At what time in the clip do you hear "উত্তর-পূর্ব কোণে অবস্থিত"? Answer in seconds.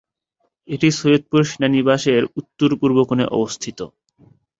2.39-3.79